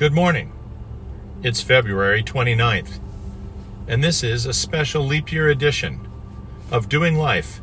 [0.00, 0.50] Good morning.
[1.42, 3.00] It's February 29th,
[3.86, 6.08] and this is a special leap year edition
[6.70, 7.60] of Doing Life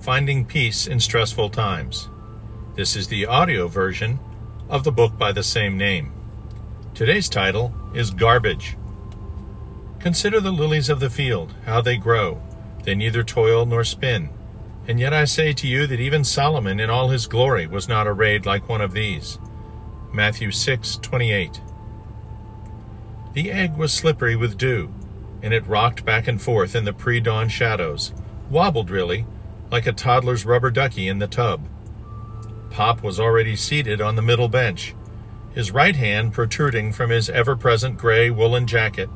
[0.00, 2.08] Finding Peace in Stressful Times.
[2.76, 4.18] This is the audio version
[4.70, 6.14] of the book by the same name.
[6.94, 8.78] Today's title is Garbage.
[10.00, 12.40] Consider the lilies of the field, how they grow.
[12.84, 14.30] They neither toil nor spin.
[14.88, 18.06] And yet I say to you that even Solomon in all his glory was not
[18.06, 19.38] arrayed like one of these.
[20.10, 21.60] Matthew 6:28.
[23.36, 24.94] The egg was slippery with dew,
[25.42, 28.14] and it rocked back and forth in the pre-dawn shadows,
[28.48, 29.26] wobbled really,
[29.70, 31.68] like a toddler's rubber ducky in the tub.
[32.70, 34.94] Pop was already seated on the middle bench,
[35.52, 39.10] his right hand protruding from his ever-present gray woolen jacket,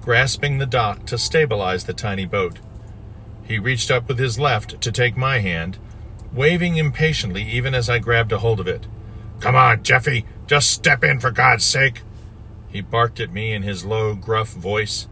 [0.00, 2.60] grasping the dock to stabilize the tiny boat.
[3.44, 5.76] He reached up with his left to take my hand,
[6.32, 8.86] waving impatiently even as I grabbed a hold of it.
[9.40, 12.00] Come on, Jeffy, just step in for God's sake.
[12.68, 15.08] He barked at me in his low, gruff voice,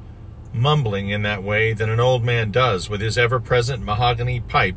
[0.52, 4.76] mumbling in that way that an old man does with his ever present mahogany pipe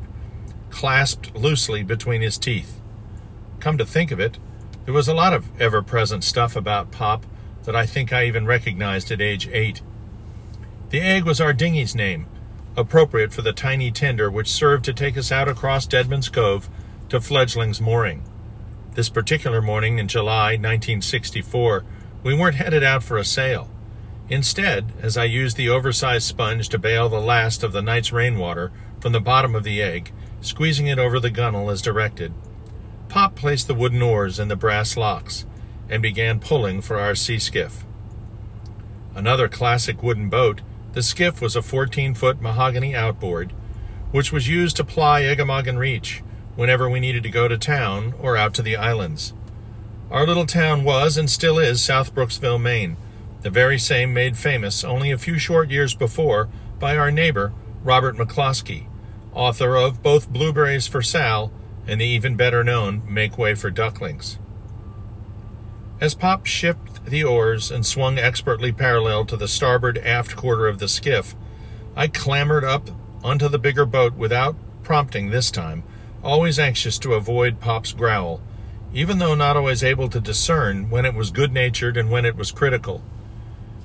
[0.70, 2.80] clasped loosely between his teeth.
[3.60, 4.38] Come to think of it,
[4.86, 7.26] there was a lot of ever present stuff about Pop
[7.64, 9.82] that I think I even recognized at age eight.
[10.90, 12.26] The egg was our dinghy's name,
[12.76, 16.70] appropriate for the tiny tender which served to take us out across Deadman's Cove
[17.10, 18.24] to Fledgling's Mooring.
[18.96, 21.84] This particular morning in July 1964,
[22.24, 23.70] we weren't headed out for a sail.
[24.30, 28.72] Instead, as I used the oversized sponge to bail the last of the night's rainwater
[29.00, 32.34] from the bottom of the egg, squeezing it over the gunwale as directed,
[33.08, 35.46] Pop placed the wooden oars in the brass locks
[35.90, 37.84] and began pulling for our sea skiff.
[39.16, 40.62] Another classic wooden boat
[40.94, 43.52] the skiff was a 14 foot mahogany outboard,
[44.12, 46.24] which was used to ply Eggemoggin Reach
[46.56, 49.34] whenever we needed to go to town or out to the islands.
[50.12, 52.98] Our little town was and still is South Brooksville, Maine,
[53.42, 56.50] the very same made famous only a few short years before
[56.80, 57.54] by our neighbor,
[57.84, 58.88] Robert McCloskey,
[59.34, 61.52] author of both Blueberries for Sal
[61.86, 64.40] and the even better known Make Way for Ducklings.
[66.02, 70.80] As Pop shipped the oars and swung expertly parallel to the starboard aft quarter of
[70.80, 71.36] the skiff,
[71.96, 72.90] I clambered up
[73.24, 75.84] onto the bigger boat without prompting this time,
[76.24, 78.42] always anxious to avoid Pop's growl,
[78.94, 82.36] even though not always able to discern when it was good natured and when it
[82.36, 83.02] was critical.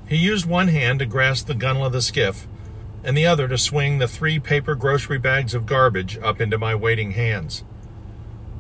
[0.08, 2.46] He used one hand to grasp the gunwale of the skiff,
[3.02, 6.74] and the other to swing the three paper grocery bags of garbage up into my
[6.74, 7.64] waiting hands.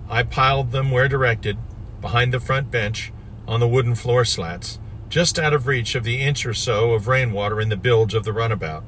[0.08, 1.56] I piled them where directed,
[2.00, 3.12] behind the front bench,
[3.48, 4.78] on the wooden floor slats,
[5.08, 8.24] just out of reach of the inch or so of rainwater in the bilge of
[8.24, 8.84] the runabout.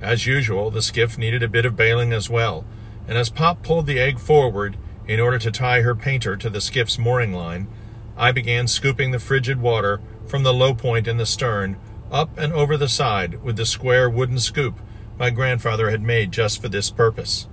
[0.00, 2.64] As usual, the skiff needed a bit of bailing as well,
[3.08, 6.60] and as Pop pulled the egg forward in order to tie her painter to the
[6.60, 7.68] skiff's mooring line,
[8.16, 11.76] I began scooping the frigid water from the low point in the stern
[12.10, 14.78] up and over the side with the square wooden scoop
[15.18, 17.48] my grandfather had made just for this purpose.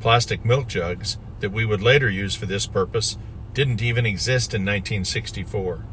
[0.00, 3.18] Plastic milk jugs that we would later use for this purpose
[3.52, 5.84] didn't even exist in 1964.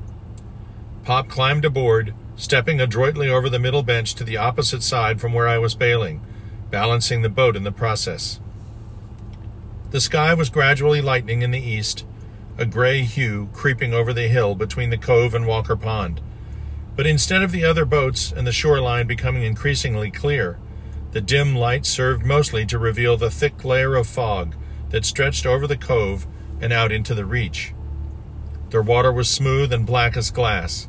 [1.04, 5.48] Pop climbed aboard, stepping adroitly over the middle bench to the opposite side from where
[5.48, 6.22] I was bailing,
[6.70, 8.40] balancing the boat in the process.
[9.92, 12.06] The sky was gradually lightening in the east,
[12.60, 16.22] a gray hue creeping over the hill between the cove and Walker Pond.
[16.96, 20.60] But instead of the other boats and the shoreline becoming increasingly clear,
[21.12, 24.56] the dim light served mostly to reveal the thick layer of fog
[24.90, 26.28] that stretched over the cove
[26.62, 27.74] and out into the reach.
[28.70, 30.88] Their water was smooth and black as glass.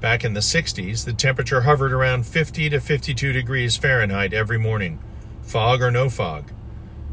[0.00, 4.98] Back in the 60s, the temperature hovered around 50 to 52 degrees Fahrenheit every morning,
[5.42, 6.50] fog or no fog.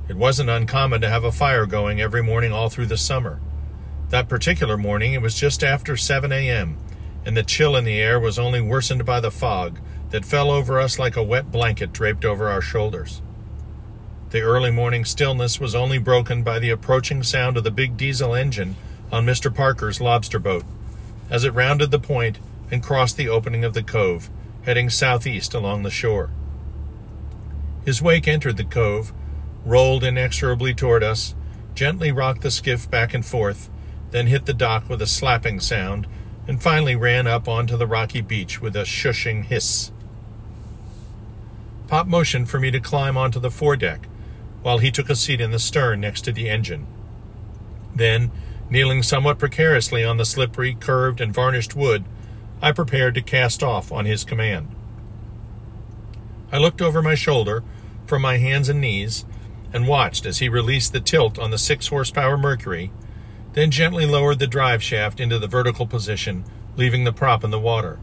[0.07, 3.39] It wasn't uncommon to have a fire going every morning all through the summer.
[4.09, 6.77] That particular morning, it was just after 7 a.m.,
[7.25, 9.79] and the chill in the air was only worsened by the fog
[10.09, 13.21] that fell over us like a wet blanket draped over our shoulders.
[14.31, 18.35] The early morning stillness was only broken by the approaching sound of the big diesel
[18.35, 18.75] engine
[19.11, 19.53] on Mr.
[19.53, 20.65] Parker's lobster boat
[21.29, 22.39] as it rounded the point
[22.69, 24.29] and crossed the opening of the cove,
[24.63, 26.29] heading southeast along the shore.
[27.85, 29.13] His wake entered the cove,
[29.65, 31.35] rolled inexorably toward us,
[31.75, 33.69] gently rocked the skiff back and forth,
[34.11, 36.07] then hit the dock with a slapping sound,
[36.47, 39.91] and finally ran up onto the rocky beach with a shushing hiss.
[41.87, 44.07] Pop motioned for me to climb onto the foredeck,
[44.61, 46.87] while he took a seat in the stern next to the engine.
[47.95, 48.31] Then,
[48.69, 52.05] kneeling somewhat precariously on the slippery, curved, and varnished wood,
[52.61, 54.73] I prepared to cast off on his command.
[56.51, 57.63] I looked over my shoulder
[58.05, 59.25] from my hands and knees
[59.73, 62.91] and watched as he released the tilt on the six horsepower Mercury,
[63.53, 66.45] then gently lowered the drive shaft into the vertical position,
[66.77, 67.99] leaving the prop in the water.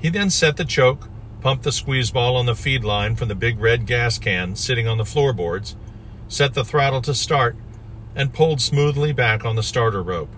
[0.00, 1.08] He then set the choke,
[1.40, 4.86] pumped the squeeze ball on the feed line from the big red gas can sitting
[4.86, 5.76] on the floorboards,
[6.28, 7.56] set the throttle to start,
[8.14, 10.34] and pulled smoothly back on the starter rope.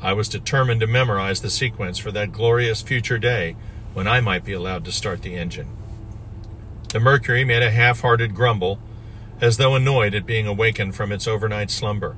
[0.00, 3.56] I was determined to memorize the sequence for that glorious future day
[3.94, 5.68] when I might be allowed to start the engine.
[6.88, 8.78] The Mercury made a half hearted grumble,
[9.42, 12.16] as though annoyed at being awakened from its overnight slumber.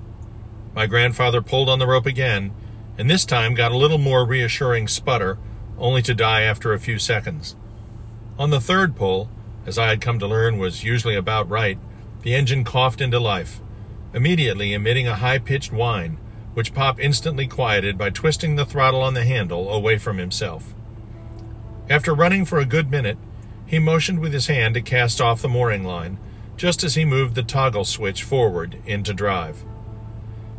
[0.74, 2.52] My grandfather pulled on the rope again,
[2.98, 5.38] and this time got a little more reassuring sputter,
[5.78, 7.56] only to die after a few seconds.
[8.38, 9.30] On the third pull,
[9.64, 11.78] as I had come to learn was usually about right,
[12.22, 13.60] the engine coughed into life,
[14.12, 16.18] immediately emitting a high pitched whine,
[16.52, 20.74] which Pop instantly quieted by twisting the throttle on the handle away from himself.
[21.88, 23.18] After running for a good minute,
[23.66, 26.18] he motioned with his hand to cast off the mooring line,
[26.56, 29.64] just as he moved the toggle switch forward into drive.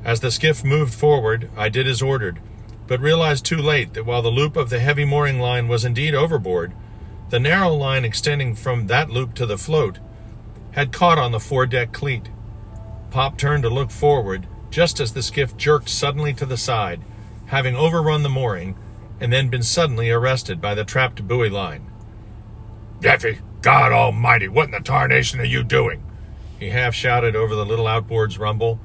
[0.04, 2.40] As the skiff moved forward, I did as ordered,
[2.88, 6.14] but realized too late that while the loop of the heavy mooring line was indeed
[6.14, 6.74] overboard,
[7.30, 10.00] the narrow line extending from that loop to the float
[10.74, 12.30] had caught on the foredeck cleat.
[13.10, 17.02] Pop turned to look forward just as the skiff jerked suddenly to the side,
[17.48, 18.76] having overrun the mooring
[19.20, 21.90] and then been suddenly arrested by the trapped buoy line.
[23.02, 26.04] Jeffy, God Almighty, what in the tarnation are you doing?
[26.60, 28.80] He half shouted over the little outboard's rumble.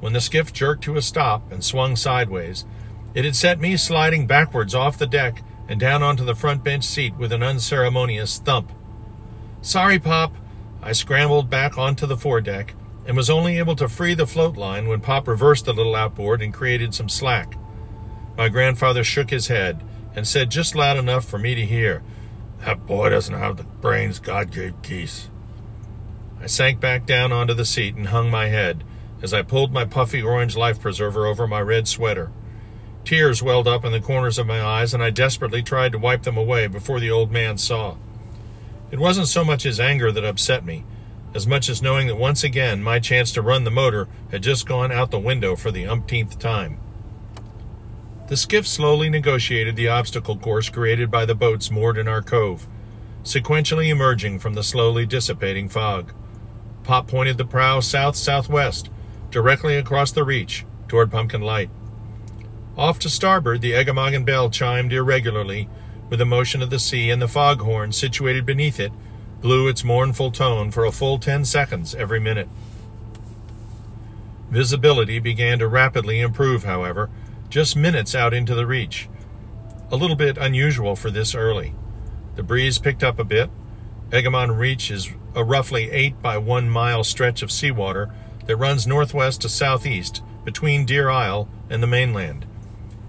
[0.00, 2.64] When the skiff jerked to a stop and swung sideways,
[3.12, 6.84] it had set me sliding backwards off the deck and down onto the front bench
[6.84, 8.72] seat with an unceremonious thump.
[9.60, 10.34] Sorry, Pop.
[10.82, 12.72] I scrambled back onto the foredeck
[13.04, 16.40] and was only able to free the float line when Pop reversed the little outboard
[16.40, 17.58] and created some slack.
[18.38, 19.82] My grandfather shook his head
[20.16, 22.02] and said just loud enough for me to hear,
[22.64, 25.28] That boy doesn't have the brains God gave geese.
[26.40, 28.84] I sank back down onto the seat and hung my head
[29.20, 32.30] as I pulled my puffy orange life preserver over my red sweater.
[33.04, 36.22] Tears welled up in the corners of my eyes, and I desperately tried to wipe
[36.22, 37.96] them away before the old man saw.
[38.92, 40.84] It wasn't so much his anger that upset me,
[41.34, 44.66] as much as knowing that once again my chance to run the motor had just
[44.66, 46.78] gone out the window for the umpteenth time.
[48.32, 52.66] The skiff slowly negotiated the obstacle course created by the boats moored in our cove,
[53.24, 56.14] sequentially emerging from the slowly dissipating fog.
[56.82, 58.88] Pop pointed the prow south southwest,
[59.30, 61.68] directly across the reach, toward Pumpkin Light.
[62.74, 65.68] Off to starboard, the Eggemoggin bell chimed irregularly
[66.08, 68.92] with the motion of the sea, and the foghorn situated beneath it
[69.42, 72.48] blew its mournful tone for a full ten seconds every minute.
[74.48, 77.10] Visibility began to rapidly improve, however,
[77.52, 79.10] just minutes out into the reach.
[79.90, 81.74] A little bit unusual for this early.
[82.34, 83.50] The breeze picked up a bit.
[84.08, 88.10] Eggemoggin Reach is a roughly 8 by 1 mile stretch of seawater
[88.46, 92.46] that runs northwest to southeast between Deer Isle and the mainland.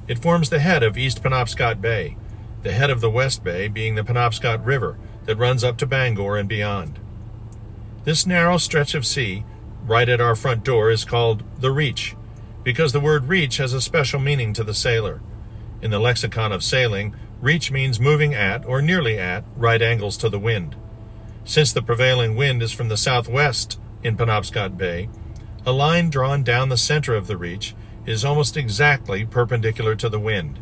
[0.09, 2.17] It forms the head of East Penobscot Bay,
[2.63, 6.35] the head of the West Bay being the Penobscot River that runs up to Bangor
[6.35, 6.99] and beyond.
[8.03, 9.45] This narrow stretch of sea,
[9.85, 12.17] right at our front door, is called the Reach,
[12.63, 15.21] because the word reach has a special meaning to the sailor.
[15.81, 20.29] In the lexicon of sailing, reach means moving at, or nearly at, right angles to
[20.29, 20.75] the wind.
[21.43, 25.09] Since the prevailing wind is from the southwest in Penobscot Bay,
[25.65, 30.19] a line drawn down the center of the reach is almost exactly perpendicular to the
[30.19, 30.59] wind.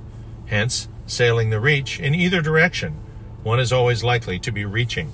[0.48, 3.00] Hence, sailing the reach in either direction,
[3.44, 5.12] one is always likely to be reaching.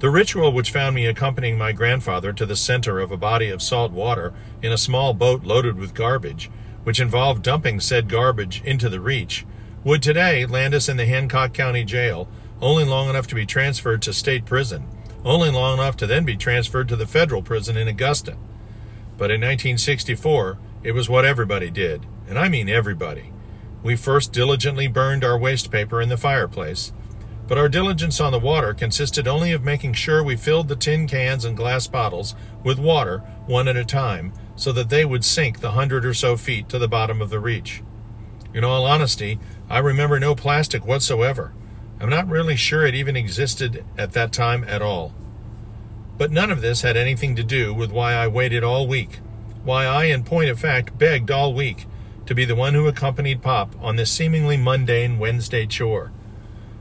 [0.00, 3.60] The ritual which found me accompanying my grandfather to the center of a body of
[3.60, 6.50] salt water in a small boat loaded with garbage,
[6.84, 9.44] which involved dumping said garbage into the reach,
[9.84, 12.28] would today land us in the Hancock County Jail
[12.62, 14.88] only long enough to be transferred to state prison,
[15.22, 18.38] only long enough to then be transferred to the federal prison in Augusta.
[19.18, 23.34] But in 1964, it was what everybody did, and I mean everybody.
[23.82, 26.94] We first diligently burned our waste paper in the fireplace,
[27.50, 31.08] but our diligence on the water consisted only of making sure we filled the tin
[31.08, 35.58] cans and glass bottles with water one at a time so that they would sink
[35.58, 37.82] the hundred or so feet to the bottom of the reach.
[38.54, 41.52] In all honesty, I remember no plastic whatsoever.
[41.98, 45.12] I'm not really sure it even existed at that time at all.
[46.16, 49.18] But none of this had anything to do with why I waited all week,
[49.64, 51.88] why I, in point of fact, begged all week
[52.26, 56.12] to be the one who accompanied Pop on this seemingly mundane Wednesday chore.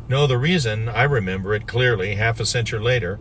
[0.10, 3.20] No, the reason, I remember it clearly half a century later,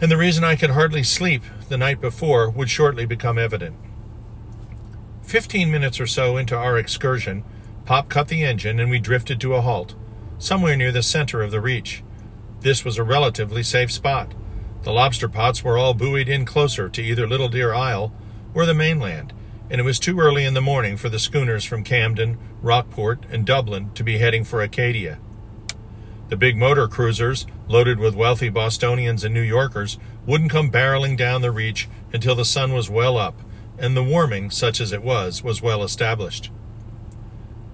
[0.00, 3.76] and the reason I could hardly sleep the night before would shortly become evident.
[5.22, 7.44] Fifteen minutes or so into our excursion,
[7.84, 9.94] Pop cut the engine and we drifted to a halt,
[10.38, 12.02] somewhere near the center of the reach.
[12.62, 14.34] This was a relatively safe spot.
[14.82, 18.12] The lobster pots were all buoyed in closer to either Little Deer Isle
[18.54, 19.32] or the mainland,
[19.70, 23.46] and it was too early in the morning for the schooners from Camden, Rockport, and
[23.46, 25.18] Dublin to be heading for Acadia.
[26.28, 31.42] The big motor cruisers, loaded with wealthy Bostonians and New Yorkers, wouldn't come barreling down
[31.42, 33.40] the reach until the sun was well up,
[33.78, 36.50] and the warming, such as it was, was well established.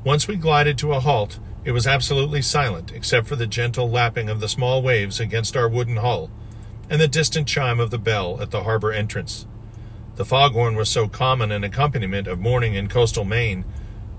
[0.04, 4.28] Once we glided to a halt, it was absolutely silent except for the gentle lapping
[4.28, 6.30] of the small waves against our wooden hull
[6.90, 9.46] and the distant chime of the bell at the harbor entrance.
[10.16, 13.64] The foghorn was so common an accompaniment of morning in coastal Maine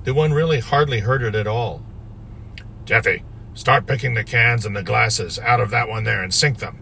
[0.05, 1.83] that one really hardly heard it at all.
[2.85, 3.23] Jeffy,
[3.53, 6.79] start picking the cans and the glasses out of that one there and sink them.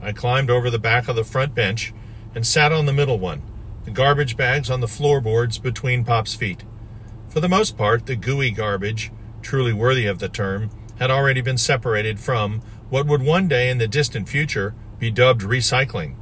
[0.00, 1.92] I climbed over the back of the front bench
[2.34, 3.42] and sat on the middle one,
[3.84, 6.64] the garbage bags on the floorboards between Pop's feet.
[7.28, 9.10] For the most part, the gooey garbage,
[9.42, 12.60] truly worthy of the term, had already been separated from
[12.90, 16.14] what would one day in the distant future be dubbed recycling.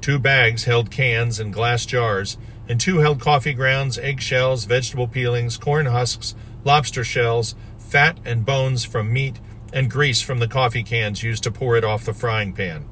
[0.00, 2.38] Two bags held cans and glass jars,
[2.68, 6.34] and two held coffee grounds, eggshells, vegetable peelings, corn husks,
[6.64, 7.54] lobster shells,
[7.86, 9.38] fat and bones from meat,
[9.72, 12.84] and grease from the coffee cans used to pour it off the frying pan.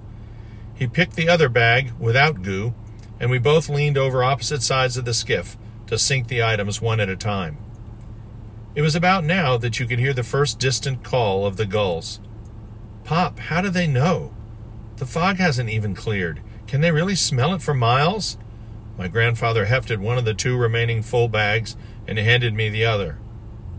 [0.74, 2.74] He picked the other bag without goo,
[3.20, 7.00] and we both leaned over opposite sides of the skiff to sink the items one
[7.00, 7.58] at a time.
[8.74, 12.20] It was about now that you could hear the first distant call of the gulls.
[13.04, 14.34] Pop, how do they know?
[14.96, 16.40] The fog hasn't even cleared.
[16.66, 18.36] Can they really smell it for miles?
[18.96, 23.18] My grandfather hefted one of the two remaining full bags and handed me the other.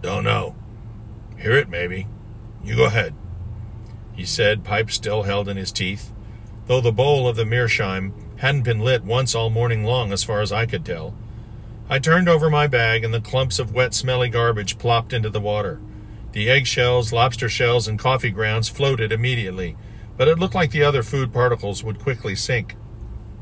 [0.01, 0.55] Don't know.
[1.37, 2.07] Hear it, maybe.
[2.63, 3.13] You go ahead,
[4.15, 6.13] he said, pipe still held in his teeth,
[6.67, 10.41] though the bowl of the meerschaum hadn't been lit once all morning long, as far
[10.41, 11.13] as I could tell.
[11.89, 15.41] I turned over my bag, and the clumps of wet, smelly garbage plopped into the
[15.41, 15.79] water.
[16.31, 19.75] The eggshells, lobster shells, and coffee grounds floated immediately,
[20.17, 22.75] but it looked like the other food particles would quickly sink.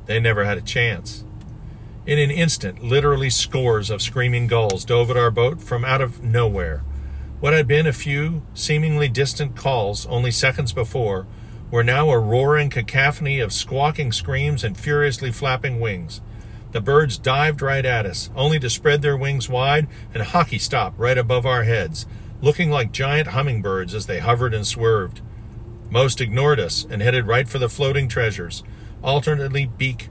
[0.06, 1.24] They never had a chance.
[2.06, 6.22] In an instant, literally scores of screaming gulls dove at our boat from out of
[6.24, 6.84] nowhere.
[7.44, 11.28] What had been a few seemingly distant calls only seconds before
[11.72, 16.22] were now a roaring cacophony of squawking screams and furiously flapping wings.
[16.72, 20.94] The birds dived right at us, only to spread their wings wide and hockey stop
[20.96, 22.06] right above our heads,
[22.42, 25.20] looking like giant hummingbirds as they hovered and swerved.
[25.90, 28.64] Most ignored us and headed right for the floating treasures,
[29.04, 30.08] alternately beak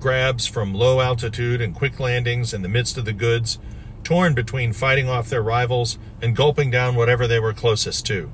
[0.00, 3.58] grabs from low altitude and quick landings in the midst of the goods,
[4.04, 8.32] torn between fighting off their rivals and gulping down whatever they were closest to.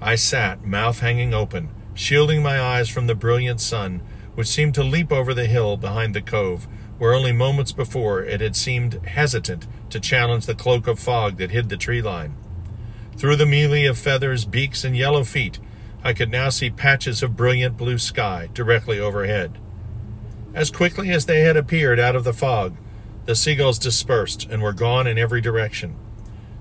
[0.00, 4.02] I sat, mouth hanging open, shielding my eyes from the brilliant sun,
[4.34, 6.66] which seemed to leap over the hill behind the cove,
[6.98, 11.50] where only moments before it had seemed hesitant to challenge the cloak of fog that
[11.50, 12.34] hid the tree line.
[13.16, 15.58] Through the melee of feathers, beaks, and yellow feet,
[16.02, 19.58] I could now see patches of brilliant blue sky directly overhead.
[20.54, 22.76] As quickly as they had appeared out of the fog,
[23.24, 25.96] the seagulls dispersed and were gone in every direction.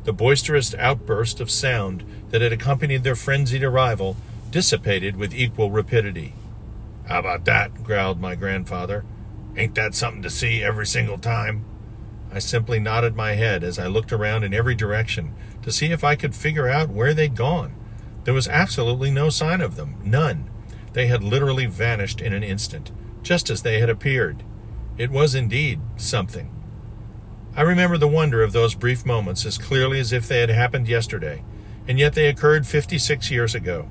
[0.03, 4.17] The boisterous outburst of sound that had accompanied their frenzied arrival
[4.51, 6.33] dissipated with equal rapidity.
[7.07, 7.83] How about that?
[7.83, 9.05] growled my grandfather.
[9.57, 11.65] Ain't that something to see every single time?
[12.33, 16.03] I simply nodded my head as I looked around in every direction to see if
[16.03, 17.75] I could figure out where they'd gone.
[18.23, 20.49] There was absolutely no sign of them, none.
[20.93, 22.91] They had literally vanished in an instant,
[23.23, 24.43] just as they had appeared.
[24.97, 26.53] It was indeed something.
[27.55, 30.87] I remember the wonder of those brief moments as clearly as if they had happened
[30.87, 31.43] yesterday,
[31.87, 33.89] and yet they occurred 56 years ago.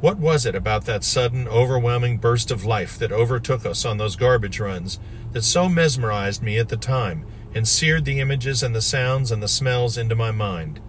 [0.00, 4.16] What was it about that sudden, overwhelming burst of life that overtook us on those
[4.16, 4.98] garbage runs
[5.30, 7.24] that so mesmerized me at the time
[7.54, 10.80] and seared the images and the sounds and the smells into my mind?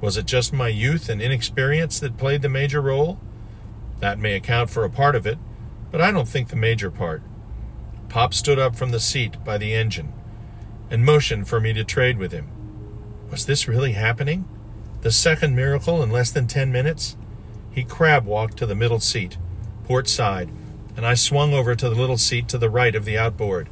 [0.00, 3.18] Was it just my youth and inexperience that played the major role?
[3.98, 5.38] That may account for a part of it,
[5.90, 7.22] but I don't think the major part.
[8.08, 10.12] Pop stood up from the seat by the engine
[10.90, 12.48] and motioned for me to trade with him.
[13.30, 14.48] Was this really happening?
[15.00, 17.16] The second miracle in less than ten minutes?
[17.70, 19.36] He crab walked to the middle seat,
[19.84, 20.50] port side,
[20.96, 23.68] and I swung over to the little seat to the right of the outboard.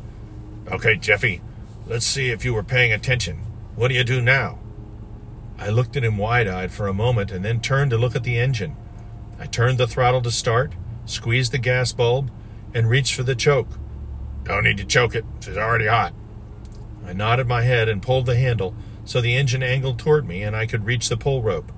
[0.71, 1.41] Okay, Jeffy,
[1.87, 3.39] let's see if you were paying attention.
[3.77, 4.59] What do you do now?
[5.59, 8.25] I looked at him wide eyed for a moment and then turned to look at
[8.25, 8.77] the engine.
[9.39, 10.73] I turned the throttle to start,
[11.05, 12.31] squeezed the gas bulb,
[12.75, 13.69] and reached for the choke.
[14.45, 16.13] Don't need to choke it, it's already hot.
[17.07, 20.55] I nodded my head and pulled the handle so the engine angled toward me and
[20.55, 21.73] I could reach the pull rope.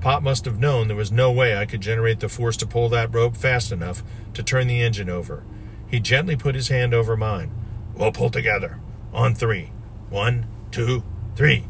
[0.00, 2.88] Pop must have known there was no way I could generate the force to pull
[2.90, 4.02] that rope fast enough
[4.34, 5.42] to turn the engine over.
[5.88, 7.50] He gently put his hand over mine.
[7.94, 8.78] We'll pull together.
[9.12, 9.72] On three.
[10.10, 11.02] One, two,
[11.34, 11.64] three.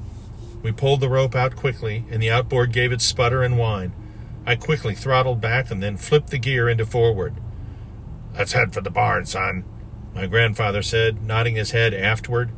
[0.62, 3.92] We pulled the rope out quickly, and the outboard gave its sputter and whine.
[4.45, 7.35] I quickly throttled back and then flipped the gear into forward.
[8.37, 9.64] Let's head for the barn, son.
[10.14, 12.50] My grandfather said, nodding his head aftward.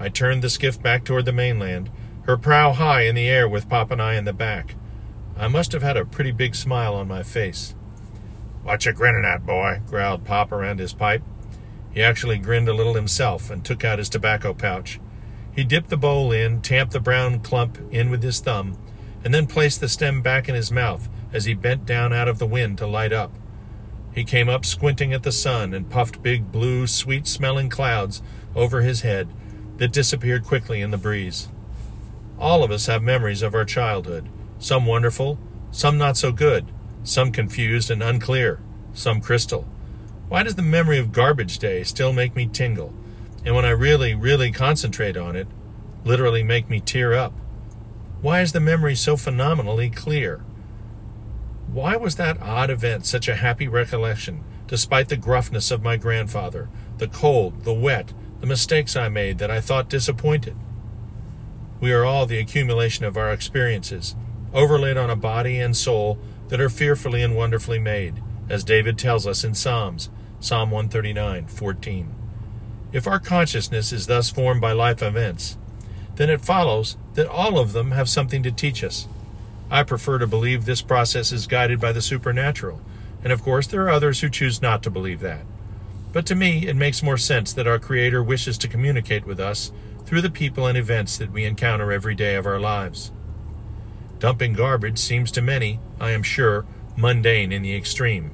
[0.00, 1.90] I turned the skiff back toward the mainland,
[2.22, 4.74] her prow high in the air with Pop and I in the back.
[5.36, 7.74] I must have had a pretty big smile on my face.
[8.62, 9.80] What you grinning at, boy?
[9.86, 11.22] growled Pop around his pipe.
[11.90, 15.00] He actually grinned a little himself and took out his tobacco pouch.
[15.54, 18.76] He dipped the bowl in, tamped the brown clump in with his thumb,
[19.22, 22.38] and then placed the stem back in his mouth as he bent down out of
[22.38, 23.32] the wind to light up.
[24.14, 28.22] He came up squinting at the sun and puffed big blue, sweet smelling clouds
[28.54, 29.28] over his head
[29.78, 31.48] that disappeared quickly in the breeze.
[32.38, 34.28] All of us have memories of our childhood,
[34.58, 35.38] some wonderful,
[35.72, 36.66] some not so good,
[37.02, 38.60] some confused and unclear,
[38.92, 39.66] some crystal.
[40.28, 42.94] Why does the memory of garbage day still make me tingle?
[43.44, 45.48] And when I really, really concentrate on it,
[46.04, 47.32] literally make me tear up?
[48.20, 50.44] Why is the memory so phenomenally clear?
[51.74, 56.68] Why was that odd event such a happy recollection, despite the gruffness of my grandfather,
[56.98, 60.54] the cold, the wet, the mistakes I made that I thought disappointed?
[61.80, 64.14] We are all the accumulation of our experiences,
[64.52, 66.16] overlaid on a body and soul
[66.46, 72.14] that are fearfully and wonderfully made, as David tells us in Psalms, Psalm 139, 14.
[72.92, 75.58] If our consciousness is thus formed by life events,
[76.14, 79.08] then it follows that all of them have something to teach us.
[79.70, 82.80] I prefer to believe this process is guided by the supernatural,
[83.22, 85.42] and of course there are others who choose not to believe that.
[86.12, 89.72] But to me, it makes more sense that our Creator wishes to communicate with us
[90.04, 93.10] through the people and events that we encounter every day of our lives.
[94.18, 96.66] Dumping garbage seems to many, I am sure,
[96.96, 98.30] mundane in the extreme.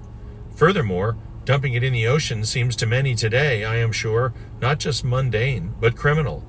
[0.54, 5.04] Furthermore, Dumping it in the ocean seems to many today, I am sure, not just
[5.04, 6.44] mundane, but criminal.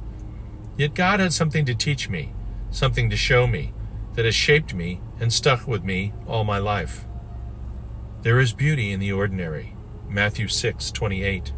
[0.78, 2.34] Yet God had something to teach me,
[2.72, 3.74] something to show me,
[4.14, 7.06] that has shaped me and stuck with me all my life.
[8.24, 9.76] There is beauty in the ordinary.
[10.10, 11.54] Matthew 6:28.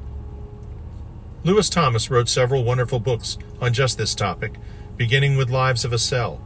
[1.43, 4.53] Lewis Thomas wrote several wonderful books on just this topic,
[4.95, 6.39] beginning with Lives of a Cell.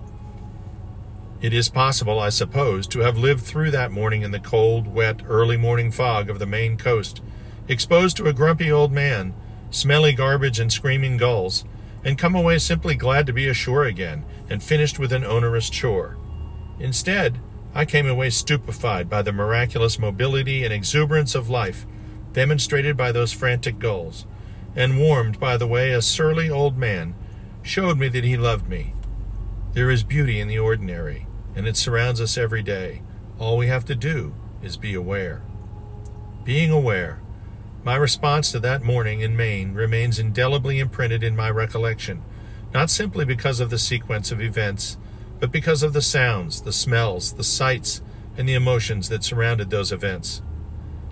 [1.39, 5.21] It is possible, I suppose, to have lived through that morning in the cold, wet,
[5.27, 7.21] early morning fog of the Maine coast,
[7.67, 9.35] exposed to a grumpy old man,
[9.69, 11.63] smelly garbage, and screaming gulls,
[12.07, 16.15] and come away simply glad to be ashore again and finished with an onerous chore.
[16.79, 17.37] Instead,
[17.75, 21.85] I came away stupefied by the miraculous mobility and exuberance of life
[22.31, 24.25] demonstrated by those frantic gulls,
[24.73, 27.13] and warmed by the way a surly old man
[27.61, 28.93] showed me that he loved me.
[29.73, 33.01] There is beauty in the ordinary and it surrounds us every day.
[33.37, 35.41] All we have to do is be aware.
[36.45, 37.19] Being aware,
[37.87, 42.21] my response to that morning in Maine remains indelibly imprinted in my recollection,
[42.73, 44.97] not simply because of the sequence of events,
[45.39, 48.01] but because of the sounds, the smells, the sights,
[48.37, 50.41] and the emotions that surrounded those events.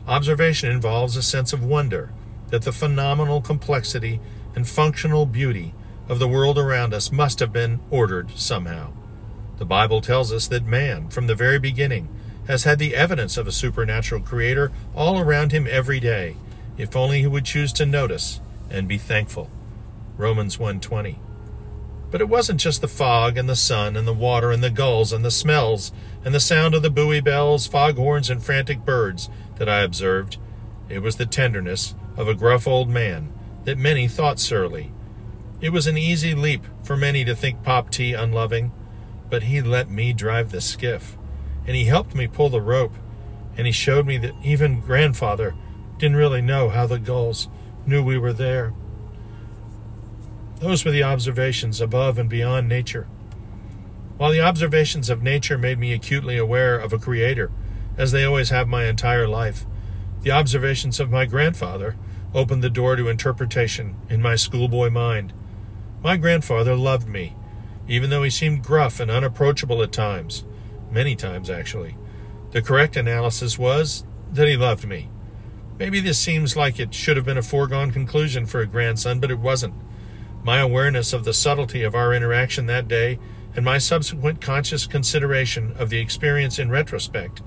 [0.05, 2.11] Observation involves a sense of wonder
[2.49, 4.19] that the phenomenal complexity
[4.53, 5.73] and functional beauty
[6.09, 8.91] of the world around us must have been ordered somehow.
[9.59, 12.09] The Bible tells us that man, from the very beginning,
[12.47, 16.35] has had the evidence of a supernatural creator all around him every day,
[16.77, 19.49] if only he would choose to notice and be thankful.
[20.17, 21.19] Romans 1:20.
[22.11, 25.11] But it wasn't just the fog and the sun and the water and the gulls
[25.11, 25.91] and the smells
[26.23, 30.37] and the sound of the buoy bells, foghorns, and frantic birds that I observed.
[30.87, 33.33] It was the tenderness of a gruff old man
[33.65, 34.91] that many thought surly.
[35.59, 38.71] It was an easy leap for many to think Pop T unloving
[39.29, 41.17] but he let me drive the skiff.
[41.65, 42.93] And he helped me pull the rope.
[43.57, 45.55] And he showed me that even grandfather
[45.97, 47.47] didn't really know how the gulls
[47.85, 48.73] knew we were there.
[50.59, 53.07] Those were the observations above and beyond nature.
[54.17, 57.51] While the observations of nature made me acutely aware of a creator,
[57.97, 59.65] as they always have my entire life,
[60.21, 61.95] the observations of my grandfather
[62.33, 65.33] opened the door to interpretation in my schoolboy mind.
[66.01, 67.35] My grandfather loved me
[67.87, 70.43] even though he seemed gruff and unapproachable at times,
[70.91, 71.95] many times actually.
[72.51, 75.09] The correct analysis was that he loved me.
[75.77, 79.31] Maybe this seems like it should have been a foregone conclusion for a grandson, but
[79.31, 79.73] it wasn't.
[80.41, 83.19] My awareness of the subtlety of our interaction that day
[83.55, 87.41] and my subsequent conscious consideration of the experience in retrospect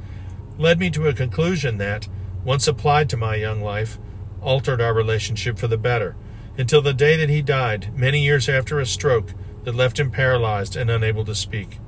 [0.58, 2.08] led me to a conclusion that,
[2.44, 3.98] once applied to my young life,
[4.42, 6.16] altered our relationship for the better,
[6.58, 9.32] until the day that he died, many years after a stroke
[9.64, 11.78] that left him paralyzed and unable to speak.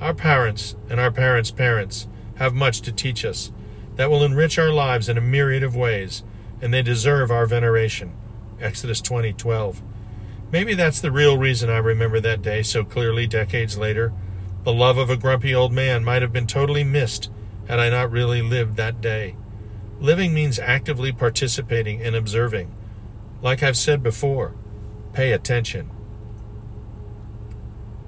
[0.00, 3.52] Our parents and our parents' parents have much to teach us
[4.00, 6.22] that will enrich our lives in a myriad of ways,
[6.62, 8.10] and they deserve our veneration.
[8.58, 9.82] Exodus 20:12.
[10.50, 14.14] Maybe that's the real reason I remember that day so clearly decades later.
[14.64, 17.28] The love of a grumpy old man might have been totally missed
[17.68, 19.36] had I not really lived that day.
[20.00, 22.74] Living means actively participating and observing.
[23.42, 24.54] Like I've said before,
[25.12, 25.90] pay attention.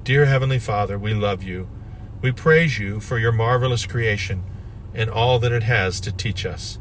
[0.05, 1.69] Dear Heavenly Father, we love you.
[2.23, 4.43] We praise you for your marvelous creation
[4.95, 6.79] and all that it has to teach us.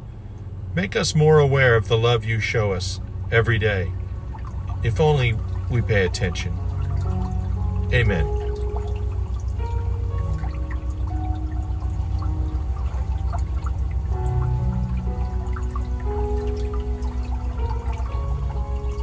[0.73, 2.99] Make us more aware of the love you show us
[3.31, 3.91] every day.
[4.83, 5.37] If only
[5.69, 6.57] we pay attention.
[7.93, 8.25] Amen.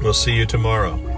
[0.02, 1.17] We'll see you tomorrow.